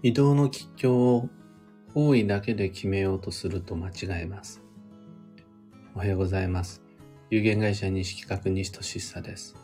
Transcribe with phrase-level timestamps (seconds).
[0.00, 1.28] 移動の吉凶を
[1.92, 4.62] 方位だけで決めようとすると間違えます。
[5.92, 6.84] おはようございます。
[7.30, 9.56] 有限会社西企画西俊久です。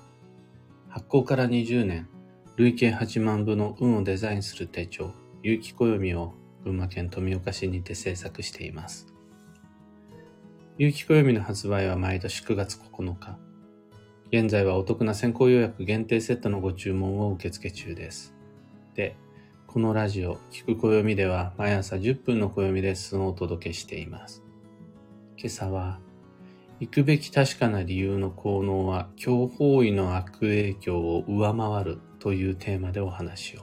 [0.88, 2.08] 発行から20年、
[2.56, 5.12] 累計8万部の運をデザインする手帳、
[5.44, 9.06] 有機暦を群馬県富岡市にて制作しています。
[10.78, 13.38] 有機暦の発売は毎年9月9日。
[14.32, 18.34] 現在はお得な先行予約限定セットのご注文を受付中です。
[18.96, 19.16] で、
[19.74, 24.44] このラジオ、聞く暦では毎朝10分の暦レッスンをお届けしています。
[25.36, 25.98] 今朝は、
[26.78, 33.62] 行くべき確かな理由の効能は強方位の悪影響を上回るというテーマでお話を。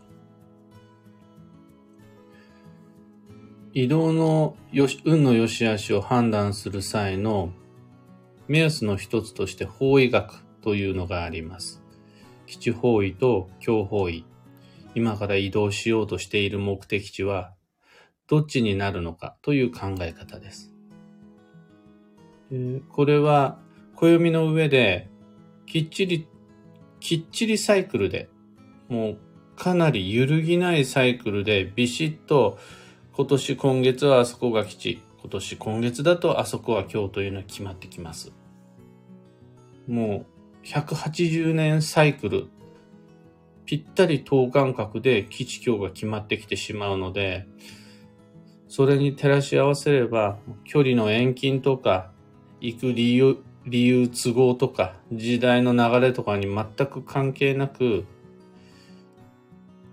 [3.72, 7.54] 移動のよし運の良し悪しを判断する際の
[8.50, 11.82] 目安の一つとして方位学というのがあります。
[12.48, 14.26] 基地方位と強方位。
[14.96, 17.54] 今から移動しようとしている目的地は
[18.28, 20.74] どっちになるのかという考え方です。
[22.90, 23.60] これは
[23.96, 25.10] 暦の上で
[25.66, 26.28] きっちり、
[27.00, 28.30] きっちりサイクルで、
[28.90, 29.18] もう
[29.56, 32.58] かなり揺るぎないサイクルでビシッと
[33.14, 38.34] 今年今月はあそこが基地、今年今月だとあそこは今日というのは決まってきます。
[39.88, 40.26] も
[40.64, 42.48] う180年サイクル、
[43.72, 47.48] ぴったり等間隔で基地今日が決まってきてしまうので、
[48.68, 52.12] それに照らし合わせれば、距離の遠近とか、
[52.60, 58.04] 行く理由、理由、都合とか、時代の流れとかに全く関係なく、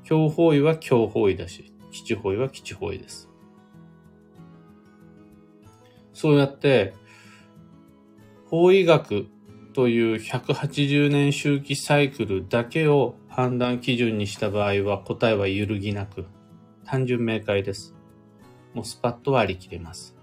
[0.02, 3.28] 強方位は強方位だし、基地方位は基地方位です。
[6.12, 6.94] そうやって、
[8.46, 9.28] 方位学
[9.78, 16.26] という180年周期サイクルだけを判断基準にした場合は答えは揺るぎなく、
[16.84, 17.94] 単純明快です。
[18.74, 20.16] もうスパッと割り切れます。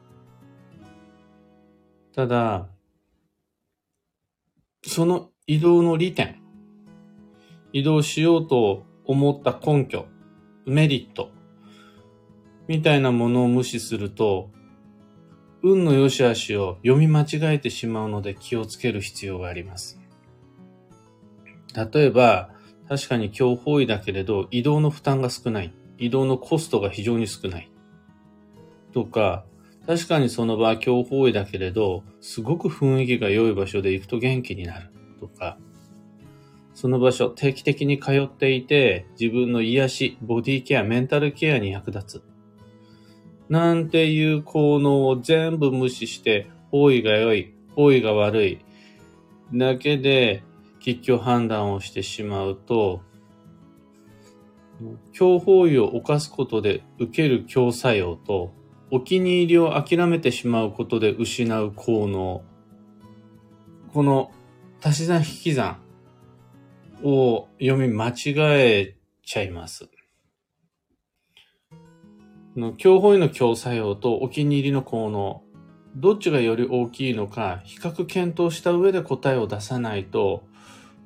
[2.14, 2.68] ただ、
[4.86, 6.42] その移動の利点、
[7.72, 10.06] 移動しようと思った根拠、
[10.66, 11.30] メリット、
[12.68, 14.50] みたいなものを無視すると、
[15.68, 20.00] 運の良し悪しを読み間違えてしまうので気をつける必要があります。
[21.92, 22.52] 例えば、
[22.88, 25.74] 確かに強方位だけれど、移動の負担が少ない。
[25.98, 27.72] 移動のコストが非常に少ない。
[28.94, 29.44] とか、
[29.88, 34.92] 確かにその場は強方位だけれど、すごく雰囲気が良い場所で行くと元気になる。
[35.20, 35.58] とか、
[36.76, 42.35] その場所定期的に通っていて、自分の癒し、ボディケア、メンタルケアに役立つ。
[43.50, 48.60] なんていう効能を全部無視して、方位が良い、方位が悪い、
[49.54, 50.44] だけで、
[50.80, 53.02] 吉居判断をしてしまうと、
[55.14, 58.54] 強方位を犯すことで受ける強作用と、
[58.92, 62.44] お気に入りを諦めてしまうことで失う効能。
[63.94, 64.32] この
[64.82, 65.80] 足し算引き算
[67.04, 69.90] を読み間違えちゃいます。
[72.56, 75.42] の強方位の強作用とお気に入りの効能。
[75.96, 80.44] どっちがより大きいのか比較検討した上で答えを出さないと、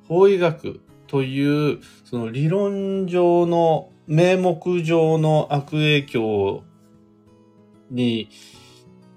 [0.08, 6.64] 法医学というその理論上の名目上の悪影響
[7.90, 8.30] に、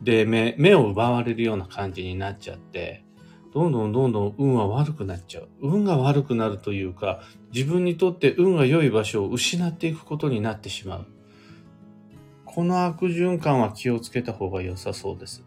[0.02, 3.06] で目、目を奪われるような感じになっちゃって、
[3.54, 5.48] どんどんどんどん運は悪くなっちゃう。
[5.62, 7.22] 運が悪くなるというか、
[7.54, 11.06] 自分にとって運が良い場所を失っていくことになってしまう。
[12.54, 15.44] この悪循環は気をつけた方が良さそうです。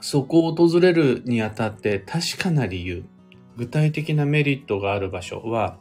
[0.00, 3.04] そこを訪れるにあたって確かな理由、
[3.56, 5.78] 具体的なメリットがある場所は、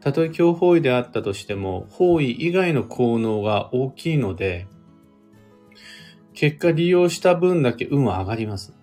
[0.00, 4.66] たとえ強方位であったとしても、方位以外の効能が大きいので、
[6.34, 8.74] 結果利用した分だけ運は上がります。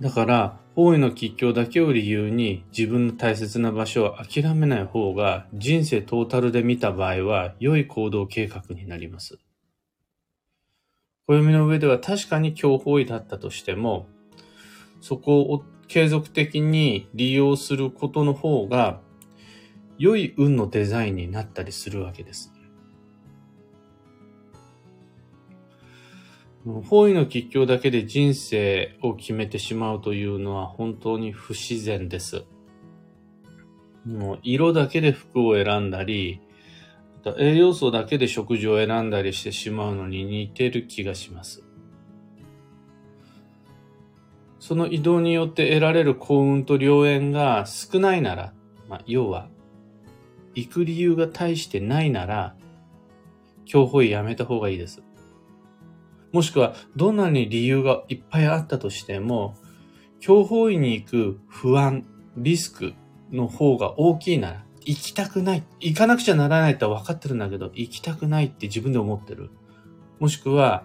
[0.00, 9.38] だから、方位の吉凶だけを理由に自分の大切な場所を諦めない方が人生トータルで見た場合は良い行動計画になります。
[11.26, 14.08] 暦の上では確かに強方位だったとしても、
[15.00, 19.00] そこを継続的に利用することの方が
[19.98, 22.51] 良い運のデザインになったりするわけです。
[26.64, 32.44] 方位の吉凶だけで人生を決めてしまうというのは本当に不自然です。
[34.06, 36.40] もう色だけで服を選んだり、
[37.38, 41.64] 栄養素だけで食事を選んだりしてしまうのに似てる気がします。
[44.58, 48.54] その移動によって得られる幸運と良縁が少ないなら、
[48.88, 49.48] まあ、要は
[50.54, 52.54] 行く理由が大してないなら、
[53.64, 55.02] 教法医やめた方がいいです。
[56.32, 59.54] もしくは、どんなに理由がいっぱいあったとしても、
[60.20, 62.06] 教法医に行く不安、
[62.36, 62.94] リスク
[63.30, 65.64] の方が大きいなら、行きたくない。
[65.80, 69.50] 行かなくちゃならないとは分かってるんだけど、行きたくないって自分で思ってる。
[70.18, 70.84] もしくは、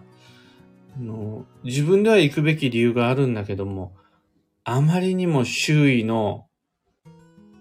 [1.00, 3.94] の自分では行くべき理由があるんだけども、
[4.64, 6.48] あまりにも周囲の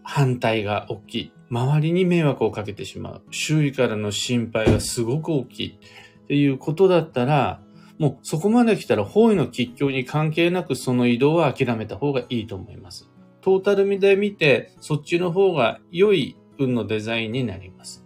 [0.02, 1.32] 反対が大きい。
[1.48, 3.22] 周りに迷惑をかけてしまう。
[3.30, 5.78] 周囲からの心配がすごく大きい。
[6.24, 7.60] っていうことだったら、
[7.98, 13.08] もうそこまで来たら方位の吉凶に関係なくその移動は諦めた方がいいと思います。
[13.40, 18.04] トータルで見て、そっちの方が良い運のデザインになります。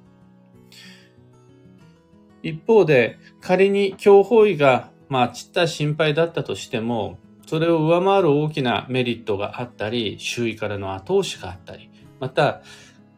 [2.42, 11.90] 一方で、仮に強方位が、まあ、ちった心配だったとしても、それを上回る大きなメリットがあったり、周囲からの後押しがあったり、
[12.20, 12.62] また、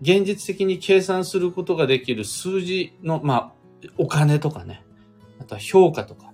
[0.00, 4.84] 現実的に計算することができる数字の、まあ、お金とかね、
[5.38, 6.31] また評価とか、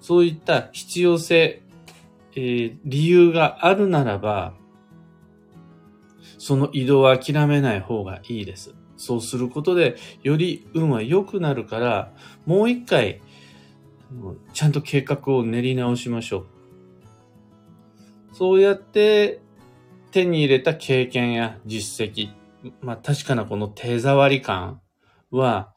[0.00, 1.62] そういった必要性、
[2.34, 4.54] えー、理由があるならば、
[6.38, 8.74] その移動は諦めない方がいいです。
[8.96, 12.12] そうすることで、より運は良くなるから、
[12.46, 13.20] もう一回、
[14.52, 16.46] ちゃんと計画を練り直しましょう。
[18.32, 19.40] そうやって
[20.10, 22.30] 手に入れた経験や実績、
[22.80, 24.80] まあ確かなこの手触り感
[25.30, 25.74] は、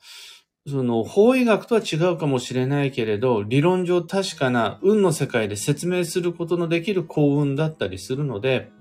[0.68, 8.72] その法医学とは違うかもしれないけれど、理論上確かな運の世界で説明することのできる幸運だったりするので、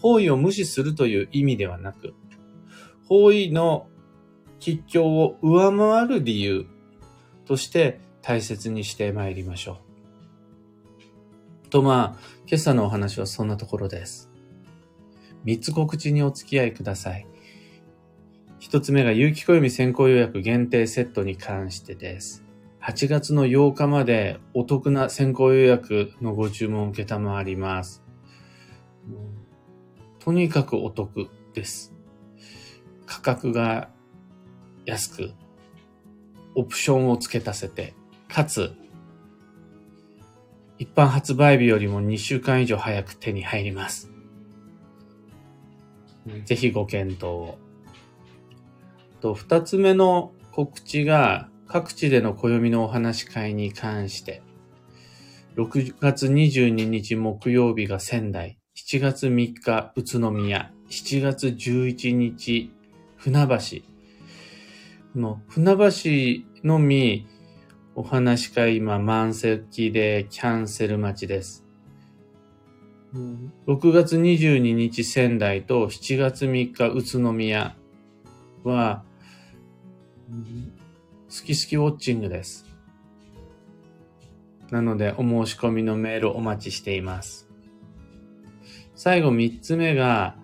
[0.00, 2.14] 方位を無視するという意味ではなく、
[3.08, 3.88] 方位の
[4.60, 6.66] 吉凶を上回る理由
[7.46, 9.78] として大切にしてまいりましょ
[11.64, 11.68] う。
[11.68, 14.30] とまあ、今朝のお話はそんなところです。
[15.42, 17.26] 三つ告知にお付き合いください。
[18.64, 22.42] 一つ目が有機暦先行予約限定セットに関してです。
[22.80, 28.02] 8月の8日までお得な先行予約のご注文を受けたまわります。
[30.18, 31.92] とにかくお得です。
[33.04, 33.90] 価格が
[34.86, 35.34] 安く、
[36.54, 37.92] オプションを付け足せて、
[38.28, 38.72] かつ、
[40.78, 44.10] 一般発売日よりも2週間以上早く手に入ります。
[46.46, 47.63] ぜひご検討を。
[49.24, 54.42] と、二つ目の告知が、各地での暦のお話し会に関して、
[55.56, 62.70] 6月22日木曜日が仙台、7月3日、宇都宮、7月11日、
[63.16, 63.54] 船橋。
[65.14, 67.26] この船橋のみ、
[67.94, 71.64] お話会今満席でキャンセル待ちです。
[73.66, 77.74] 6月22日仙台と7月3日宇都宮
[78.64, 79.02] は、
[81.28, 82.66] 好き好きウォッチングです。
[84.70, 87.48] なのでお申し込みのメールお待ちしています。
[88.94, 90.36] 最後3つ目が、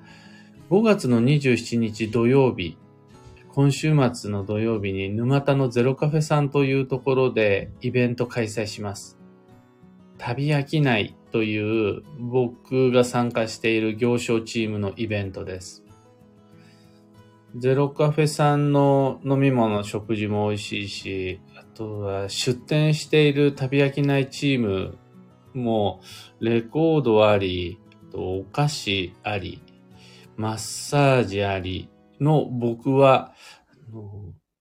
[0.71, 2.77] 5月の27日土曜日、
[3.49, 9.19] 今週末の土曜日に沼田のゼロカフェさんというところでイベント開催します。
[10.19, 15.85] 旅飽きないという僕が参加している行商チームのイベントです。
[17.57, 24.99] ゼロカフェさんの飲み物、食事も美味しいし、あとは出店している旅飽きないチーム
[25.53, 26.01] も
[26.39, 27.81] レコードあり、
[28.15, 29.63] お菓子あり、
[30.37, 31.91] マッサージあり
[32.21, 33.35] の僕は、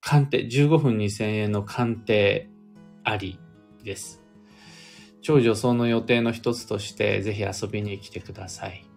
[0.01, 2.49] 鑑定、15分2000円の鑑定
[3.03, 3.39] あり
[3.83, 4.23] です。
[5.21, 8.88] 超女装の予定の一つとしてぜひ遊びに来てください。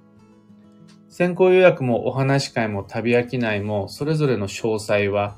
[1.13, 5.37] 先行予約もお話し会も旅飽きないもそれぞれの詳細は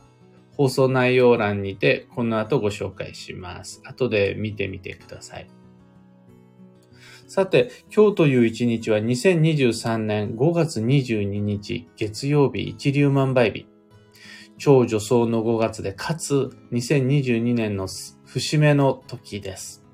[0.52, 3.82] 放送内容欄にてこの後ご紹介します。
[3.84, 5.48] 後で見てみてください。
[7.26, 13.66] さて、今日という一日は2023年5月22日月曜日一粒万倍日。
[14.58, 17.88] 超女装の5月で、かつ2022年の
[18.24, 19.84] 節目の時です。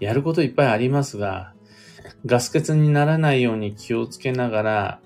[0.00, 1.54] やることいっぱいありますが、
[2.26, 5.00] ガス欠にならないように気をつけながら、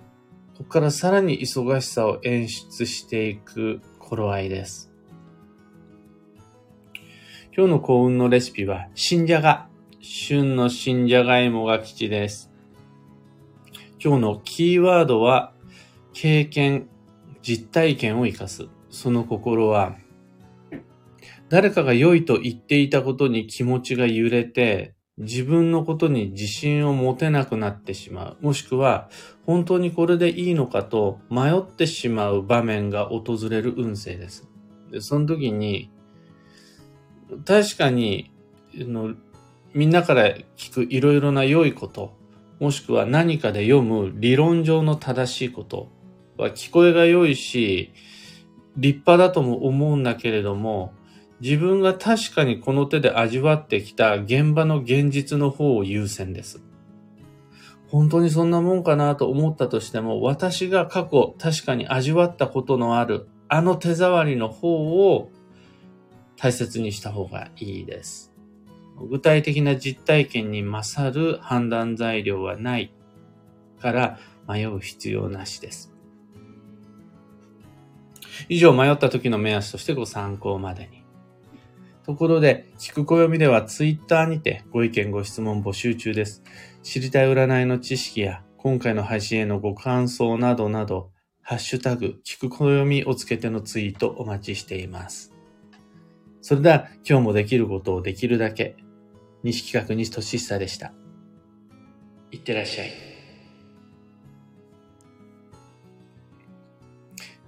[0.57, 4.91] ここからさらに忙しさを演出していく頃合いです。
[7.57, 9.69] 今日の幸運のレシピは、新じゃが。
[10.01, 12.51] 旬の新じゃがいもが吉です。
[14.05, 15.53] 今日のキーワードは、
[16.13, 16.89] 経験、
[17.43, 18.67] 実体験を活かす。
[18.91, 19.97] その心は、
[21.49, 28.37] 誰かが良いと言っていたことに気持ちが揺れて、自分のことに自信を持てなくなってしまう。
[28.41, 29.09] もしくは、
[29.47, 34.49] 本当にこれでいいのかと迷ってしまう場面が訪れる運勢です。
[34.91, 35.91] でその時に、
[37.45, 38.33] 確かに、
[38.75, 39.15] の
[39.73, 42.17] みんなから聞くいろいろな良いこと、
[42.59, 45.89] もしくは何かで読む理論上の正しいこと
[46.37, 47.93] は聞こえが良いし、
[48.77, 50.93] 立派だとも思うんだけれども、
[51.41, 56.63] 自分が確かにこの手で味わってきた現場の現実の方を優先です。
[57.89, 65.31] 本当にそんなもんかなと思ったとしても、私が過去確かに味わったことのあるあの手触りの方を
[66.37, 68.33] 大切にした方がいいです。
[69.09, 72.93] 具体的な実体験に勝る判断材料はない
[73.81, 75.93] から迷う必要なしです。
[78.49, 81.04] 以上迷った時の目安としてご参考までに。
[82.05, 86.43] ところで、聞く暦ではツイッターにてご意見ご質問募集中です。
[86.83, 95.33] 知りたい占いの知識や今回の配信へのご感想などなど、ハッシュタグ、聞く暦をつけてのツイートお待ちしています。
[96.43, 98.77] それでは今日もできることをできるだけ、
[99.43, 100.93] 西企画西俊久でした。
[102.31, 102.93] いってらっしゃい。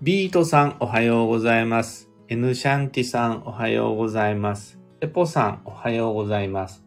[0.00, 2.15] ビートさんおはようございます。
[2.28, 4.80] エヌシャンティさんおはようございます。
[5.00, 6.85] エポさんおはようございます。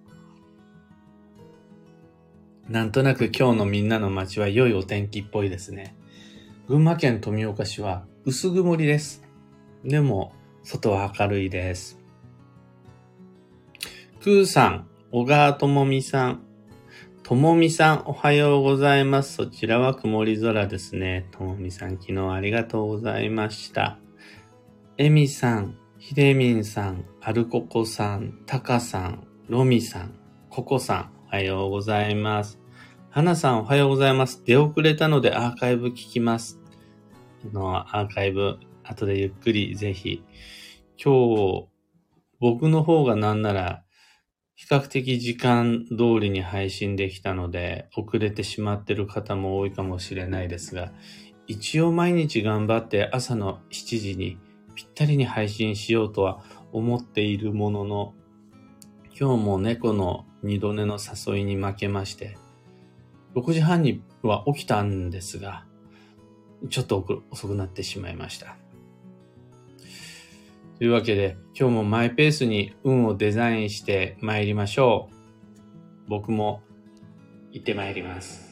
[2.67, 5.96] なんとなく今日のみんなの街は良いお天気っぽいですね。
[6.67, 9.24] 群馬県富岡市は薄曇りです。
[9.86, 11.98] でも、外は明るいです。
[14.22, 16.43] クーさん、小川ともみさん、
[17.24, 19.36] ともみさん、おはようございます。
[19.36, 21.27] そちらは曇り空ですね。
[21.31, 24.00] ともみさん、昨日ありがとうございました。
[25.01, 32.60] えみさん、ひでみんさん、アルココさん、タカさん、ロミさん、ココさん、おはようございます。
[33.10, 34.44] はなさん、おはようございます。
[34.44, 36.60] 出遅れたのでアーカイブ聞きます。
[37.53, 40.22] のアーカイブ、後でゆっくりぜひ。
[41.01, 41.68] 今日、
[42.41, 43.86] 僕の方がなんなら、
[44.56, 50.91] 比較的時間通りに配信できたので、遅れてしまってる方も多いかもしれないですが、
[51.48, 54.38] 一応毎日頑張って朝の7時に
[54.79, 58.13] ぴったりに配信しようとは思っているものの、
[59.19, 62.38] 今日も猫の二度寝の誘いに負けまして、
[63.36, 65.65] 6時半には起きたんですが、
[66.69, 68.55] ちょっと遅くなってしまいました。
[70.77, 76.09] というわけで、今日もマイペースに運をデザインして参りましょう。
[76.09, 76.62] 僕も
[77.51, 78.49] 行って参ります。